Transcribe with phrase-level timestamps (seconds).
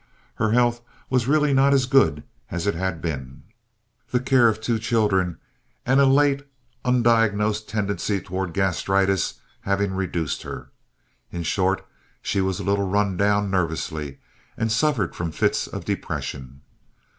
[0.37, 0.81] Her health
[1.11, 5.37] was really not as good as it had been—the care of two children
[5.85, 6.41] and a late
[6.83, 10.71] undiagnosed tendency toward gastritis having reduced her.
[11.31, 11.85] In short
[12.19, 14.17] she was a little run down nervously
[14.57, 16.61] and suffered from fits of depression.